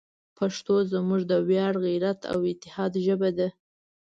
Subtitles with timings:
[0.37, 3.47] پښتو زموږ د ویاړ، غیرت، او اتحاد ژبه ده.